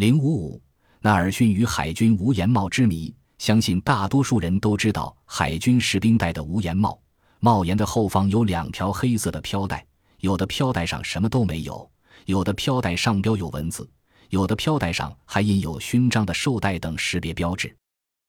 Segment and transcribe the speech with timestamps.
[0.00, 0.62] 零五五，
[1.02, 6.98] 纳尔逊与海军无檐帽之谜，相信大多数人都知道海军士兵戴的无檐帽，
[7.40, 9.86] 帽檐的后方有两条黑色的飘带，
[10.20, 11.86] 有的飘带上什么都没有，
[12.24, 13.86] 有的飘带上标有文字，
[14.30, 17.76] 有的飘带上还印有勋章的绶带等识别标志。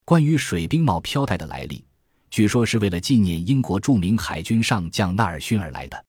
[0.03, 1.85] 关于水兵帽飘带的来历，
[2.29, 6.05] 据说是为了纪念英国著名海军上将纳尔逊而来的。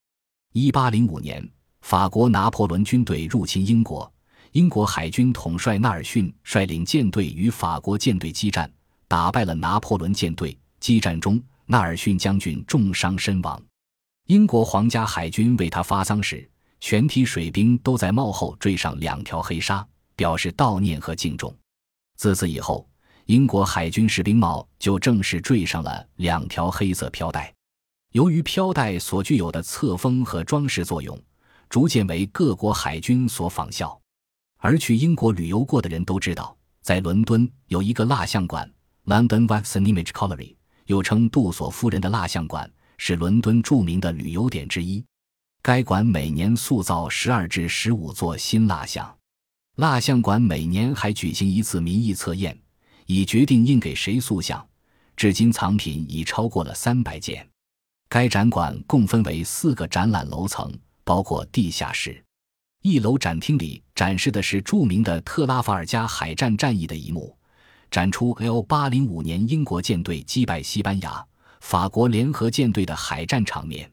[0.55, 1.49] 一八零五年，
[1.83, 4.12] 法国拿破仑军队入侵英国，
[4.53, 8.71] 英国海军统帅纳尔逊率领舰队与法国舰队激战，
[9.09, 10.57] 打败了拿破仑舰队。
[10.79, 13.61] 激战中，纳尔逊将军重伤身亡。
[14.27, 16.47] 英国皇家海军为他发丧时，
[16.81, 21.55] 全体水兵都在帽后缀上两条黑纱，表示悼念和敬重。
[22.17, 22.87] 自此以后。
[23.27, 27.55] 英国海军士兵帽就正式缀上了两条黑色飘带。
[28.11, 31.17] 由于飘带所具有的侧风和装饰作用，
[31.71, 33.97] 逐渐为各国海军所仿效。
[34.65, 38.73] 而去英国旅游过的人都知道，在伦敦有一个蜡像馆
[39.07, 40.55] （London Wax and Image Gallery），
[40.87, 45.05] 又称杜索夫人的蜡像馆，是伦敦著名的旅游点之一。
[45.63, 49.13] 该馆每年塑造十二至十五座新蜡像。
[49.79, 52.57] 蜡像馆每年还举行一次民意测验。
[53.07, 54.65] 以决定印给谁塑像，
[55.17, 57.45] 至今藏品已超过了三百件。
[58.09, 62.25] 该展馆共分为四个展览楼层，包括地下室。
[62.83, 67.39] 一楼展厅里展示的是著名的特拉法尔加海战战役的一幕，
[67.89, 71.25] 展出 L805 年英国舰队击败西班牙、
[71.61, 73.89] 法国联合舰队的海战场面。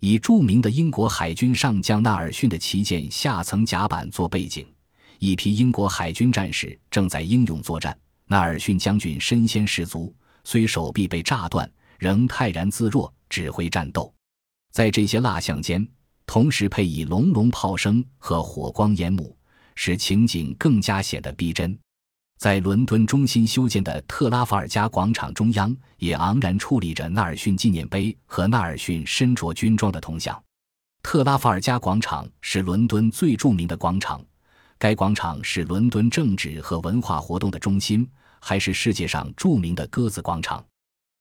[0.00, 4.66] 以著名的英国海军上将纳尔逊的旗舰下层甲板做背景，
[5.18, 7.98] 一批英国海军战士正在英勇作战。
[8.26, 11.66] 纳尔逊将军身先士卒，虽手臂被炸断，
[11.98, 14.12] 仍泰然自若，指挥战斗。
[14.72, 15.88] 在这些蜡像间，
[16.26, 19.34] 同时配以隆隆炮声和火光烟幕，
[19.80, 21.78] 使情景更加显得逼真。
[22.36, 30.36] 在伦敦中心修建的特拉法尔加广场中央，也昂然矗立着纳尔逊纪念碑和纳尔逊身着军装的铜像。
[31.00, 34.20] 特拉法尔加广场是伦敦最著名的广场。
[34.78, 38.08] 该广场是伦敦政治和文化活动的中心，
[38.40, 40.64] 还是世界上著名的鸽子广场。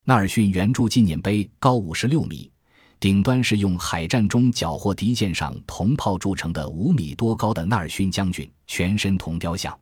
[0.04, 2.52] 纳尔逊圆柱纪念碑高五十六米，
[3.00, 9.78] 顶端是用海战中缴获敌舰上铜炮铸成的五米多高的纳尔逊将军全身铜雕像。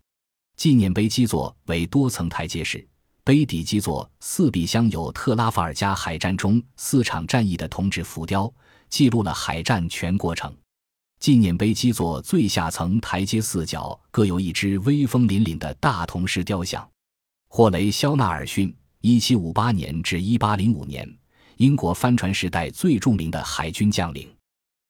[0.57, 2.85] 纪念碑基座为多层台阶式，
[3.23, 8.51] 碑底基座四壁镶有特拉法尔加海战中四场战役的铜制浮雕，
[8.89, 10.53] 记录了海战全过程。
[11.19, 16.87] 纪念碑基座最下层台阶四角各有一只威风凛凛的大铜狮雕像。
[17.47, 21.17] 霍雷·肖纳尔逊 （1758 年至1805年），
[21.57, 24.29] 英国帆船时代最著名的海军将领。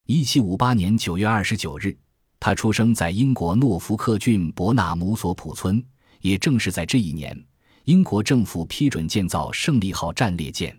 [0.08, 1.98] 1758年9月29日，
[2.40, 5.84] 他出生在英国诺福克郡伯纳姆索普村。
[6.22, 7.40] 也正是在这一年，
[7.84, 10.76] 英国政府批准建造“胜利号”战列舰。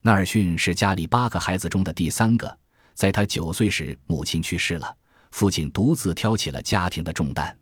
[0.00, 2.58] 纳尔逊是家里八个孩子中的第三个。
[2.94, 4.96] 在他九岁时，母亲去世了，
[5.30, 7.54] 父亲独自挑起了家庭的重担。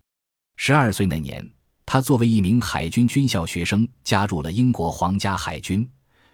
[0.56, 1.44] 十二岁那年，
[1.84, 5.88] 他作为一名海军军校学生加入了英国皇家海军，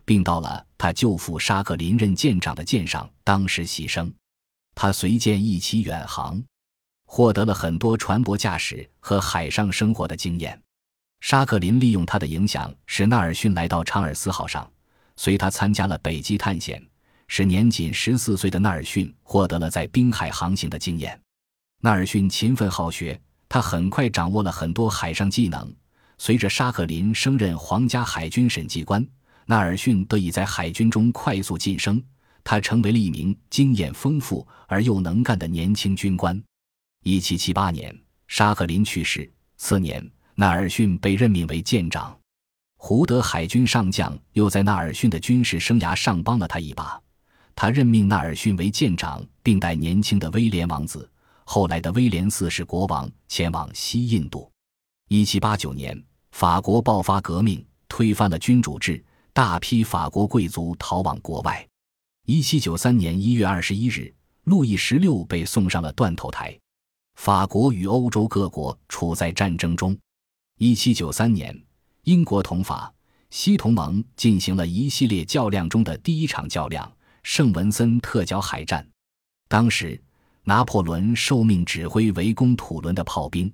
[0.05, 4.13] 并到了他舅父沙克林任舰长的舰上当实习生。
[4.75, 6.43] 他随舰一起远航，
[7.05, 10.61] 获得了很多船舶驾驶和海上生活的经验。
[11.21, 14.69] 沙克林利用他的影响，使纳尔逊来到查尔斯号上，
[15.17, 16.83] 随他参加了北极探险。
[17.29, 21.19] 使年仅十四岁的纳尔逊获得了在滨海航行的经验。
[21.81, 25.75] 纳尔逊勤奋好学，他很快掌握了很多海上技能。
[26.19, 29.07] 随着沙克林升任皇家海军审计官，
[29.47, 32.03] 纳尔逊得以在海军中快速晋升，
[32.45, 36.41] 他成为了一名经验丰富而又能干的年轻军官。
[37.05, 37.97] 一七七八年，
[38.29, 42.17] 沙克林去世，次年纳尔逊被任命为舰长。
[42.77, 47.01] 胡德海军上将又在纳尔逊的军事生涯上帮了他一把。
[47.55, 51.09] 他任命纳尔逊为舰长，并带年轻的威廉王子
[51.45, 54.51] （后来的威廉四世国王）前往西印度。
[55.11, 61.67] 1789年，法国爆发革命，推翻了君主制，大批法国贵族逃往国外。
[62.27, 64.15] 1793年1月21日，
[64.45, 66.59] 路易十六被送上了断头台。
[67.15, 69.97] 法国与欧洲各国处在战争中。
[70.59, 71.65] 1793年，
[72.03, 72.93] 英国同法
[73.31, 76.91] 西同盟进行了一系列较量中的第一场较量。
[77.23, 78.87] 圣文森特角海战，
[79.49, 79.99] 当时
[80.43, 83.51] 拿破仑受命指挥围攻土伦的炮兵。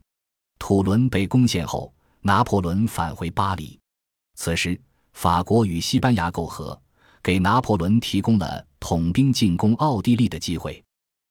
[0.58, 3.78] 土伦被攻陷后，拿破仑返回巴黎。
[4.34, 4.80] 此时，
[5.20, 6.80] 法国与西班牙媾和，
[7.24, 10.80] 给拿破仑提供了统兵进攻奥地利的机会。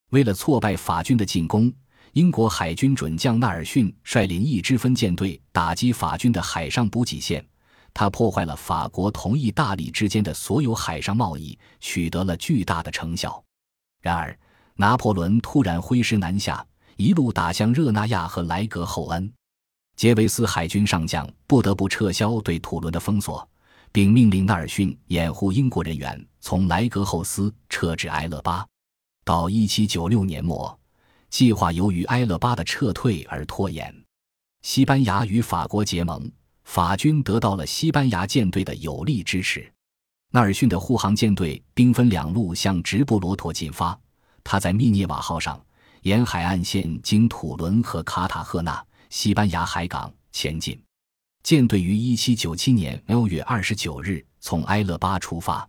[0.09, 1.71] 为了挫败法军的进攻，
[2.11, 7.41] 英国海军准将纳尔逊率领一支分舰队打击法军的海上补给线，
[7.93, 13.41] 他破坏了法国同意大利之间的所有海上贸易，取得了巨大的成效。
[14.01, 14.37] 然而，
[14.75, 16.61] 拿破仑突然挥师南下，
[16.97, 19.31] 一路打向热那亚和莱格后恩，
[19.95, 23.47] 杰维斯海军上将不得不撤销对土伦的封锁，
[23.91, 28.65] 并命令纳尔逊掩护英国人员从莱格后斯撤至埃勒巴。
[29.25, 30.77] 到一七九六年末。
[31.29, 33.93] 计划由于埃勒巴的撤退而拖延。
[34.61, 36.31] 西班牙与法国结盟，
[36.63, 39.69] 法军得到了西班牙舰队的有力支持。
[40.31, 43.97] 纳尔逊的护航舰队兵分两路向直布罗陀进发。
[44.41, 45.61] 他在密涅瓦号上
[46.03, 48.81] 沿海岸线经土伦和卡塔赫纳
[49.11, 50.81] （西班牙海港）前进。
[51.47, 55.65] 舰队于1797年6月29日从埃勒巴出发，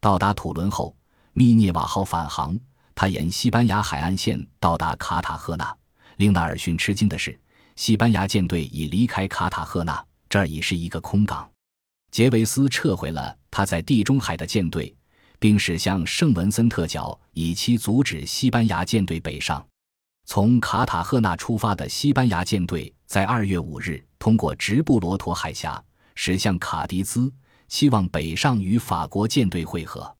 [0.00, 0.96] 到达土伦后，
[1.32, 2.58] 密涅瓦号返航。
[2.92, 5.72] 他沿西班牙海岸线到达卡塔赫纳。
[6.16, 7.38] 令纳尔逊吃惊的是，
[7.76, 11.48] 西班牙舰队已离开卡塔赫纳，这儿已是一个空港。
[12.10, 14.92] 杰维斯撤回了他在地中海的舰队，
[15.38, 19.64] 并驶向圣文森特角，以期阻止西班牙舰队北上。
[20.24, 25.82] 从卡塔赫纳出发的西班牙舰队在二月五日通过直布罗陀海峡
[26.14, 27.28] 驶向卡迪兹，
[27.66, 30.16] 期望北上与法国舰队会合。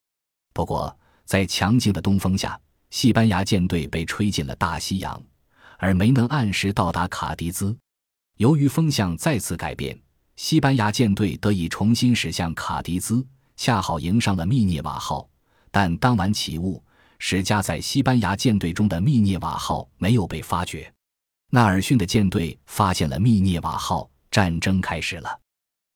[0.53, 2.61] 不过，在强劲的东风下，
[2.91, 5.23] 西班牙舰队被吹进了大西洋，
[5.79, 7.79] 而没能按时到达卡迪兹。
[8.39, 9.97] 由于风向再次改变，
[10.35, 15.31] 西班牙舰队得以重新驶向卡迪兹，恰好迎上了密涅瓦号。
[15.71, 16.83] 但当晚起雾，
[17.21, 20.93] 使加在西班牙舰队中的密涅瓦号没有被发觉。
[21.55, 25.39] 纳尔逊的舰队发现了密涅瓦号，战争开始了。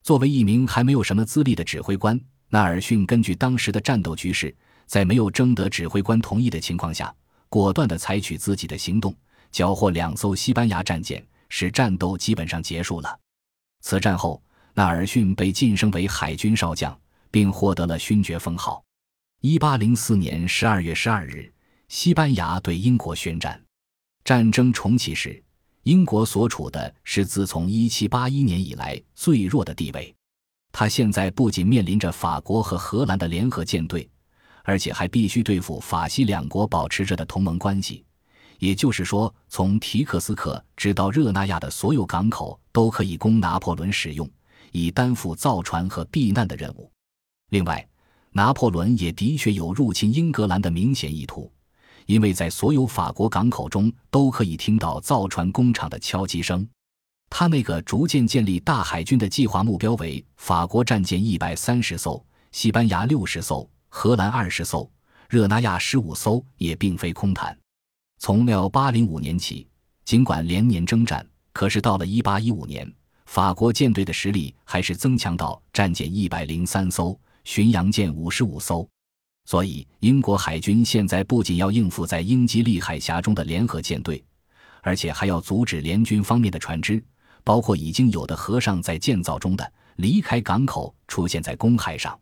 [0.03, 2.21] 作为一名还没有什么资历的指挥官，
[2.51, 4.55] 纳尔逊根据当时的战斗局势。
[4.85, 7.13] 在没有征得指挥官同意的情况下，
[7.49, 9.17] 果断地采取自己的行动，
[9.51, 13.19] 缴获两艘西班牙战舰，使战斗基本上结束了。
[13.81, 14.43] 此战后，
[14.75, 16.95] 纳尔逊被晋升为海军少将，
[17.31, 18.85] 并获得了勋爵封号。
[19.41, 21.51] 一八零四年十二月十二日，
[21.89, 23.59] 西班牙对英国宣战。
[24.23, 25.41] 战争重启时，
[25.87, 30.13] 英国所处的是自从一七八一年以来最弱的地位。
[30.73, 34.09] 他现在不仅面临着法国和荷兰的联合舰队。
[34.69, 38.05] 而且还必须对付法西两国保持着的同盟关系，
[38.59, 44.29] 也就是说，从提克斯克直到热那亚的所有港口都可以供拿破仑使用，
[44.73, 46.91] 以担负造船和避难的任务。
[47.51, 47.89] 另外，
[48.33, 51.49] 拿破仑也的确有入侵英格兰的明显意图，
[52.07, 56.67] 因为在所有法国港口中都可以听到造船工厂的敲击声。
[57.29, 63.69] 他那个逐渐建立大海军的计划目标为法国战舰一百三十艘，西班牙六十艘。
[63.89, 64.91] 荷兰二十艘，
[65.27, 67.57] 热那亚十五艘也并非空谈。
[68.19, 69.67] 从六八零五年起，
[70.05, 72.93] 尽管连年征战，可是到了一八一五年，
[73.25, 78.87] 法国舰队的实力还是增强到战舰一百零三艘，巡洋舰五十五艘。
[79.47, 84.23] 所以，英国海军现在不仅要应付在英吉利海峡中的联合舰队，
[84.83, 87.01] 而且还要阻止联军方面的船只，
[87.45, 92.19] 包括已经有的和尚在建造中的离开港口，出现在公海上。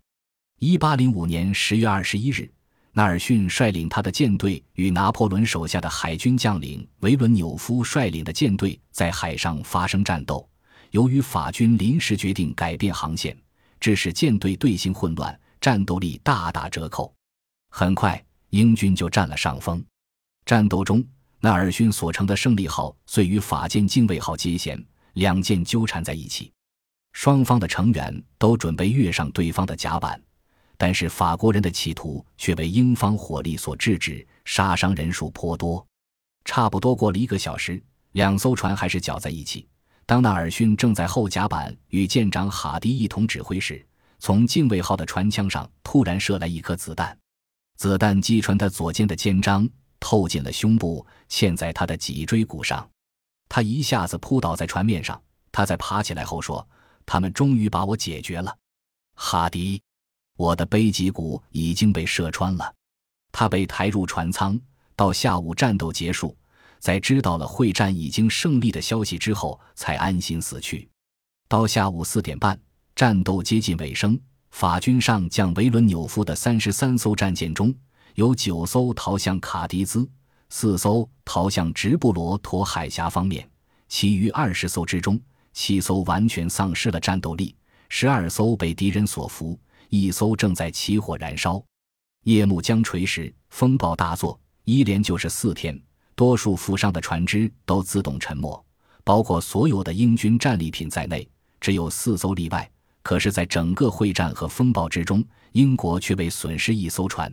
[0.60, 2.46] 一八零五年十月二十一日，
[2.92, 10.46] 纳尔逊率领他的舰队与拿破仑手下的海军将领维伦纽夫率领的舰队在海上发生战斗。
[10.90, 13.34] 由于法军临时决定改变航线，
[13.80, 17.10] 致使舰队队形混乱，战斗力大打折扣。
[17.70, 19.82] 很快，英军就占了上风。
[20.44, 21.02] 战斗中，
[21.40, 26.52] 纳尔逊所乘的胜利号遂与法舰精卫号接舷，两舰纠缠在一起。
[27.14, 30.22] 双方的成员都准备跃上对方的甲板。
[30.76, 35.82] 但是法国人的企图却被英方火力所制止，杀伤人数颇多。
[36.44, 39.66] 差不多过了一个小时，两艘船还是搅在一起。
[40.04, 43.82] 当纳尔逊正在后甲板与舰长哈迪一同指挥时，
[44.24, 47.14] 从近卫号的船枪上突然射来一颗子弹，
[47.76, 49.68] 子弹击穿他左肩的肩章，
[50.00, 52.88] 透进了胸部，嵌在他的脊椎骨上。
[53.50, 55.20] 他一下子扑倒在船面上。
[55.52, 56.66] 他在爬起来后说
[57.04, 58.56] ：“他们终于把我解决了，
[59.14, 59.82] 哈迪。”
[60.38, 62.74] 我的背脊骨已经被射穿了，
[63.30, 64.58] 他被抬入船舱。
[64.96, 66.34] 到下午战斗结束，
[66.78, 70.88] 在知道了会战已经胜利的消息之后，才安心死去。
[71.46, 72.58] 到下午四点半，
[72.94, 74.18] 战斗接近尾声。
[74.50, 77.74] 法军上将维伦纽夫的三十三艘战舰中
[78.14, 80.08] 有九艘逃向卡迪兹，
[80.48, 83.48] 四艘逃向直布罗陀海峡方面，
[83.88, 85.20] 其余二十艘之中，
[85.52, 87.56] 七艘完全丧失了战斗力，
[87.88, 89.58] 十二艘被敌人所俘。
[89.88, 91.60] 一艘正在起火燃烧，
[92.22, 95.76] 夜幕将垂时，风暴大作，一连就是四天。
[96.14, 98.64] 多数浮上的船只都自动沉没，
[99.02, 101.28] 包括所有的英军战利品在内，
[101.60, 102.70] 只有四艘例外。
[103.04, 107.30] 可是，在整个会战和风暴之中，英国却未损失一艘船。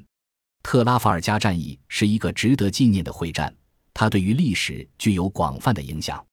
[0.61, 3.55] 特拉法尔加战役是一个值得纪念的会战，
[3.93, 6.23] 它对于历史具有广泛的影响。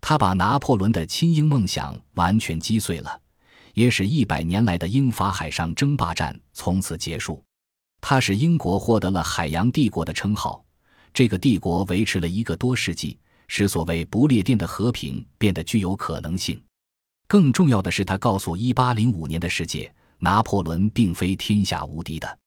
[0.00, 3.20] 它把拿破仑的亲英梦想完全击碎了，
[3.74, 7.44] 也使一百年来的英法海上争霸战从此结束。
[8.00, 10.64] 它使英国获得了海洋帝国的称号，
[11.12, 13.18] 这个帝国维持了一个多世纪，
[13.48, 16.58] 使所谓不列颠的和平变得具有可能性。
[17.28, 22.38] 更重要的是，他告诉1805年的世界，拿破仑并非天下无敌的。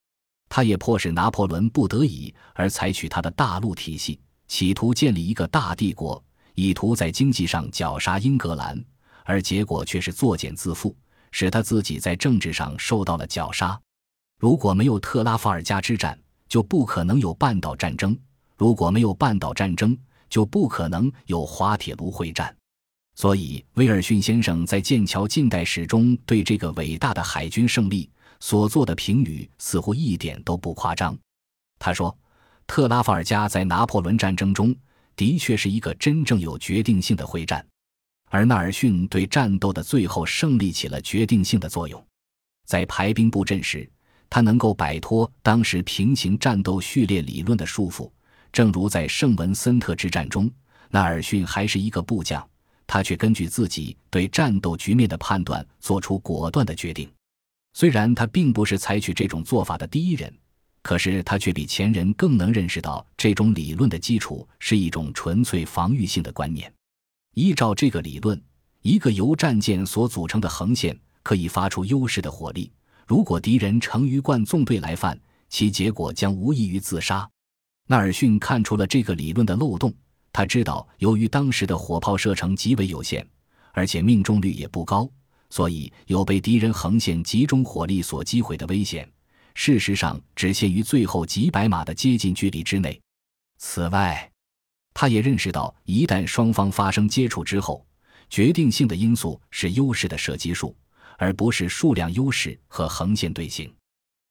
[0.50, 6.22] 他也迫使拿破仑不得已而采取他的大陆体系，企图建立一个大帝国，
[6.56, 8.84] 以图在经济上绞杀英格兰，
[9.24, 10.94] 而结果却是作茧自缚，
[11.32, 13.80] 使他自己在政治上受到了绞杀。
[14.40, 16.20] 如果没有特拉法尔加之战，
[16.50, 18.14] 就不可能有半岛战争；
[18.58, 19.96] 如果没有半岛战争，
[20.28, 22.54] 就不可能有滑铁卢会战。
[23.22, 28.10] 所以，威尔逊先生在剑桥近代史中对这个伟大的海军胜利
[28.40, 31.16] 所做的评语似乎一点都不夸张。
[31.78, 32.18] 他说
[32.66, 34.76] ：“特拉法尔加在拿破仑战争中
[35.16, 37.64] 的确是一个真正有决定性的会战，
[38.28, 42.04] 而纳尔逊对战斗的最后胜利起了决定性的作用。
[42.66, 43.88] 在排兵布阵时，
[44.32, 48.12] 他能够摆脱当时平行战斗序列理论的束缚，
[48.52, 50.50] 正如在圣文森特之战中，
[50.90, 52.44] 纳尔逊还是一个部将。”
[52.92, 57.10] 他却根据自己对战斗局面的判断做出果断的决定。
[57.74, 60.30] 虽然他并不是采取这种做法的第一人，
[60.82, 66.70] 可是他却比前人更能认识到这种理论的基础是一种纯粹防御性的观念。
[67.34, 68.38] 依照这个理论，
[68.82, 72.70] 一个由战舰所组成的横线可以发出优势的火力。
[73.08, 75.18] 如果敌人成鱼贯纵队来犯，
[75.48, 77.26] 其结果将无异于自杀。
[77.88, 79.94] 纳尔逊看出了这个理论的漏洞。
[80.34, 83.26] 他知道，由于当时的火炮射程极为有限，
[83.74, 85.10] 而且命中率也不高，
[85.50, 89.10] 所以有被敌人横线集中火力所击毁的危险。
[89.54, 93.00] 事实上，只限于最后几百码的接近距离之内。
[93.58, 94.32] 此外，
[94.94, 97.86] 他也认识到，一旦双方发生接触之后，
[98.30, 100.74] 决定性的因素是优势的射击数，
[101.18, 103.70] 而不是数量优势和横线队形。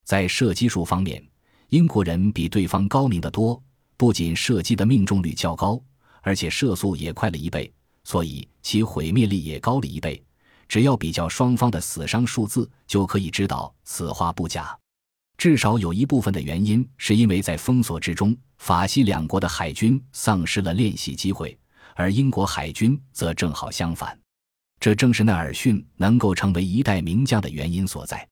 [0.05, 1.23] 在射击数方面，
[1.69, 3.63] 英国人比对方高明得多，
[3.99, 5.81] 不仅射击的命中率较高。
[6.23, 7.73] 而且射速也快了一倍，
[8.05, 10.23] 所以其毁灭力也高了一倍。
[10.69, 14.77] 只要比较双方的死伤数字，就可以知道此话不假。
[15.37, 21.59] 至少有一部分的原因是因为在封锁之中，法西两国的海军丧失了练习机会，
[21.95, 24.17] 而英国海军则正好相反。
[24.79, 28.27] 这正是纳尔逊能够成为一代名将的原因所在。